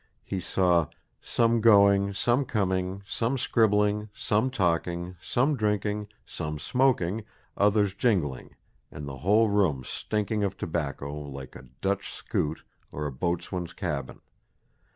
He 0.23 0.39
saw 0.39 0.87
"some 1.21 1.61
going, 1.61 2.15
some 2.15 2.43
coming, 2.43 3.03
some 3.05 3.37
scribbling, 3.37 4.09
some 4.15 4.49
talking, 4.49 5.15
some 5.21 5.55
drinking, 5.55 6.07
some 6.25 6.57
smoking, 6.57 7.23
others 7.55 7.93
jingling; 7.93 8.55
and 8.91 9.07
the 9.07 9.17
whole 9.19 9.47
room 9.51 9.83
stinking 9.83 10.43
of 10.43 10.57
tobacco, 10.57 11.13
like 11.15 11.55
a 11.55 11.67
Dutch 11.81 12.11
scoot, 12.13 12.63
or 12.91 13.05
a 13.05 13.11
boatswain's 13.11 13.73
cabin.... 13.73 14.21